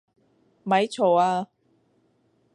[0.63, 1.47] 咪嘈呀！